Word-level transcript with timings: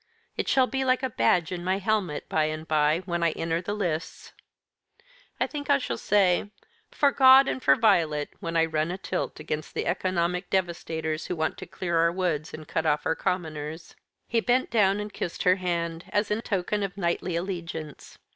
It 0.35 0.47
shall 0.47 0.65
be 0.65 0.83
like 0.83 1.03
a 1.03 1.11
badge 1.11 1.51
in 1.51 1.63
my 1.63 1.77
helmet, 1.77 2.27
by 2.27 2.45
and 2.45 2.67
by, 2.67 3.03
when 3.05 3.21
I 3.21 3.33
enter 3.33 3.61
the 3.61 3.75
lists. 3.75 4.33
I 5.39 5.45
think 5.45 5.69
I 5.69 5.77
shall 5.77 5.95
say: 5.99 6.49
'For 6.89 7.11
God 7.11 7.47
and 7.47 7.61
for 7.61 7.75
Violet,' 7.75 8.31
when 8.39 8.57
I 8.57 8.65
run 8.65 8.89
a 8.89 8.97
tilt 8.97 9.39
against 9.39 9.75
the 9.75 9.85
economic 9.85 10.49
devastators 10.49 11.27
who 11.27 11.35
want 11.35 11.59
to 11.59 11.67
clear 11.67 11.99
our 11.99 12.11
woods 12.11 12.51
and 12.51 12.67
cut 12.67 12.87
off 12.87 13.05
our 13.05 13.13
commoners." 13.13 13.95
He 14.27 14.39
bent 14.39 14.71
down 14.71 14.99
and 14.99 15.13
kissed 15.13 15.43
her 15.43 15.57
hand, 15.57 16.05
as 16.09 16.31
in 16.31 16.41
token 16.41 16.81
of 16.81 16.97
knightly 16.97 17.35
allegiance. 17.35 18.17